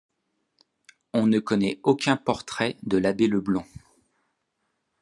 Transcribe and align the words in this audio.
On 1.13 1.27
ne 1.27 1.37
connaît 1.37 1.79
aucun 1.83 2.17
portrait 2.17 2.75
de 2.81 2.97
l'abbé 2.97 3.27
Leblond. 3.27 3.65